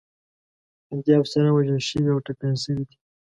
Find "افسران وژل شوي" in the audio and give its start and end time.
1.21-2.09